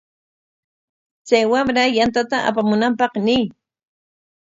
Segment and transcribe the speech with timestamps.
[1.27, 3.45] Chay wamra yantata apamunanpaq ñiy.